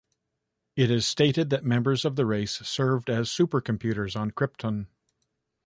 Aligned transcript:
It 0.75 0.89
is 0.89 1.07
stated 1.07 1.51
that 1.51 1.63
members 1.63 2.05
of 2.05 2.15
the 2.15 2.25
race 2.25 2.53
served 2.53 3.07
as 3.07 3.29
supercomputers 3.29 4.19
on 4.19 4.31
Krypton. 4.31 4.87